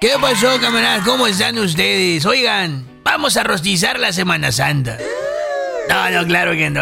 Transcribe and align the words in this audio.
¿Qué 0.00 0.14
pasó, 0.18 0.58
camaradas? 0.58 1.04
¿Cómo 1.04 1.26
están 1.26 1.58
ustedes? 1.58 2.24
Oigan, 2.24 3.02
vamos 3.04 3.36
a 3.36 3.44
rostizar 3.44 4.00
la 4.00 4.14
Semana 4.14 4.50
Santa. 4.50 4.96
No, 5.90 6.10
no, 6.10 6.26
claro 6.26 6.52
que 6.52 6.70
no. 6.70 6.80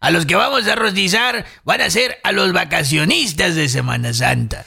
A 0.00 0.10
los 0.10 0.26
que 0.26 0.34
vamos 0.34 0.68
a 0.68 0.74
rostizar 0.74 1.46
van 1.64 1.80
a 1.80 1.88
ser 1.88 2.18
a 2.22 2.30
los 2.30 2.52
vacacionistas 2.52 3.54
de 3.54 3.70
Semana 3.70 4.12
Santa. 4.12 4.66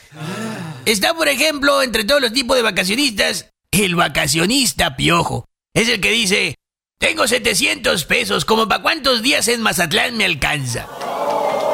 Está, 0.86 1.14
por 1.14 1.28
ejemplo, 1.28 1.84
entre 1.84 2.06
todos 2.06 2.22
los 2.22 2.34
tipos 2.34 2.58
de 2.58 2.64
vacacionistas, 2.64 3.52
el 3.70 3.94
vacacionista 3.94 4.96
piojo. 4.96 5.46
Es 5.76 5.88
el 5.88 6.02
que 6.02 6.10
dice, 6.10 6.56
tengo 6.98 7.28
700 7.28 8.04
pesos, 8.06 8.46
como 8.46 8.68
para 8.68 8.82
cuántos 8.82 9.22
días 9.22 9.48
en 9.48 9.62
Mazatlán 9.62 10.18
me 10.18 10.26
alcanza. 10.26 10.88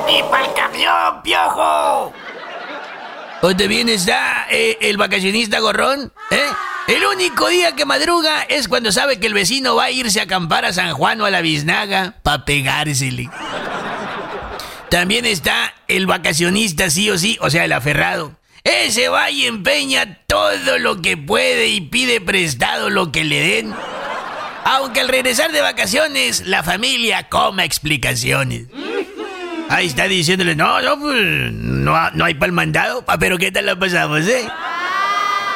¡Y 0.10 0.22
para 0.30 0.46
el 0.46 0.54
camión, 0.56 1.24
piojo! 1.24 2.14
¿O 3.42 3.56
también 3.56 3.90
está 3.90 4.48
el 4.50 4.98
vacacionista 4.98 5.60
gorrón? 5.60 6.14
¿Eh? 6.30 6.40
El 6.88 7.04
único 7.06 7.48
día 7.48 7.76
que 7.76 7.86
madruga 7.86 8.44
es 8.44 8.68
cuando 8.68 8.92
sabe 8.92 9.20
que 9.20 9.28
el 9.28 9.34
vecino 9.34 9.76
va 9.76 9.86
a 9.86 9.92
irse 9.92 10.20
a 10.20 10.24
acampar 10.24 10.66
a 10.66 10.74
San 10.74 10.94
Juan 10.94 11.22
o 11.22 11.26
a 11.26 11.32
la 11.32 11.42
Biznaga 11.42 12.16
para 12.22 12.46
pegársele. 12.46 13.30
También 14.90 15.26
está 15.26 15.74
el 15.88 16.06
vacacionista 16.06 16.90
sí 16.90 17.10
o 17.10 17.18
sí, 17.18 17.38
o 17.42 17.50
sea, 17.50 17.66
el 17.66 17.72
aferrado. 17.72 18.36
Ese 18.64 19.10
va 19.10 19.32
y 19.32 19.46
empeña 19.46 20.20
todo 20.28 20.78
lo 20.78 21.02
que 21.02 21.18
puede 21.18 21.70
y 21.70 21.82
pide 21.82 22.22
prestado 22.22 22.90
lo 22.90 23.12
que 23.12 23.24
le 23.24 23.40
den. 23.40 23.74
Aunque 24.66 25.00
al 25.00 25.08
regresar 25.08 25.52
de 25.52 25.62
vacaciones 25.62 26.46
la 26.46 26.62
familia 26.62 27.28
coma 27.30 27.64
explicaciones. 27.64 28.68
Ahí 29.72 29.88
está 29.88 30.06
diciéndole, 30.08 30.54
no, 30.54 30.82
no, 30.82 31.00
pues, 31.00 31.54
no, 31.54 32.12
no 32.12 32.26
hay 32.26 32.34
para 32.34 32.48
el 32.48 32.52
mandado. 32.52 33.06
Pero 33.20 33.38
¿qué 33.38 33.52
tal 33.52 33.66
lo 33.66 33.80
pasamos, 33.80 34.28
eh? 34.28 34.46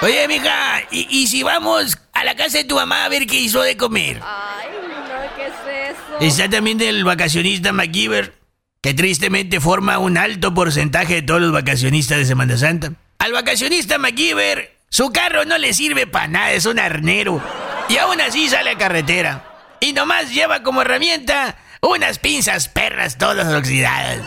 Oye, 0.02 0.26
mija, 0.30 0.84
¿y, 0.90 1.05
¿y, 1.10 1.28
si 1.28 1.44
vamos 1.44 1.98
a 2.14 2.24
la 2.24 2.36
casa 2.36 2.60
de 2.60 2.64
tu 2.64 2.76
mamá 2.76 3.04
a 3.04 3.10
ver 3.10 3.28
qué 3.28 3.36
hizo 3.36 3.62
de 3.62 3.76
comer? 3.76 4.22
Ay, 4.24 4.70
no, 4.88 5.35
¿qué 5.35 5.48
es 5.48 5.96
eso? 5.98 6.20
Está 6.22 6.49
también 6.49 6.80
el 6.80 7.04
vacacionista 7.04 7.74
MacGyver, 7.74 8.34
que 8.82 8.94
tristemente 8.94 9.60
forma 9.60 9.98
un 9.98 10.18
alto 10.18 10.54
porcentaje 10.54 11.16
de 11.16 11.22
todos 11.22 11.41
los 11.41 11.52
vacacionistas 11.52 12.18
de 12.18 12.26
Semana 12.26 12.57
Santa. 12.57 12.94
Al 13.20 13.34
vacacionista 13.34 13.98
MacGyver, 13.98 14.77
su 14.90 15.12
carro 15.12 15.44
no 15.44 15.57
le 15.57 15.74
sirve 15.74 16.07
para 16.07 16.27
nada, 16.29 16.52
es 16.54 16.66
un 16.66 16.79
arnero. 16.79 17.41
Y 17.90 17.98
aún 17.98 18.22
así 18.22 18.48
sale 18.48 18.70
a 18.70 18.77
carretera. 18.77 19.44
Y 19.82 19.91
nomás 19.91 20.34
lleva 20.34 20.63
como 20.63 20.82
herramienta 20.82 21.57
unas 21.81 22.20
pinzas 22.20 22.70
perras 22.70 23.18
todas 23.18 23.54
oxidadas. 23.54 24.20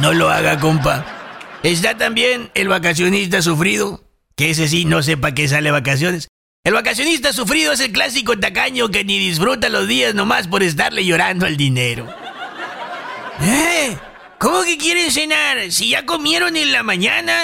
No 0.00 0.12
lo 0.12 0.30
haga, 0.30 0.58
compa. 0.58 1.04
Está 1.62 1.96
también 1.96 2.50
el 2.54 2.68
vacacionista 2.68 3.42
sufrido, 3.42 4.02
que 4.36 4.50
ese 4.50 4.68
sí 4.68 4.84
no 4.84 5.02
sé 5.02 5.16
para 5.16 5.34
qué 5.34 5.48
sale 5.48 5.70
vacaciones. 5.70 6.28
El 6.62 6.74
vacacionista 6.74 7.32
sufrido 7.32 7.72
es 7.72 7.80
el 7.80 7.92
clásico 7.92 8.38
tacaño 8.38 8.90
que 8.90 9.04
ni 9.04 9.18
disfruta 9.18 9.70
los 9.70 9.88
días 9.88 10.14
nomás 10.14 10.46
por 10.46 10.62
estarle 10.62 11.04
llorando 11.06 11.46
al 11.46 11.56
dinero. 11.56 12.06
¿Eh? 13.42 13.96
¿Cómo 14.38 14.62
que 14.64 14.76
quieren 14.76 15.10
cenar? 15.10 15.70
Si 15.72 15.90
ya 15.90 16.04
comieron 16.04 16.56
en 16.56 16.72
la 16.72 16.82
mañana. 16.82 17.34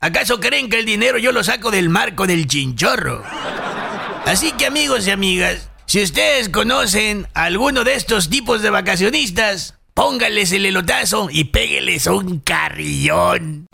¿Acaso 0.00 0.40
creen 0.40 0.68
que 0.68 0.78
el 0.78 0.86
dinero 0.86 1.18
yo 1.18 1.32
lo 1.32 1.42
saco 1.44 1.70
del 1.70 1.88
marco 1.88 2.26
del 2.26 2.46
chinchorro? 2.46 3.22
Así 4.26 4.52
que 4.52 4.66
amigos 4.66 5.06
y 5.06 5.10
amigas, 5.10 5.69
si 5.90 6.00
ustedes 6.00 6.48
conocen 6.50 7.26
a 7.34 7.46
alguno 7.46 7.82
de 7.82 7.94
estos 7.96 8.30
tipos 8.30 8.62
de 8.62 8.70
vacacionistas, 8.70 9.74
pónganles 9.92 10.52
el 10.52 10.66
elotazo 10.66 11.26
y 11.32 11.46
pégueles 11.46 12.06
un 12.06 12.38
carrillón. 12.38 13.66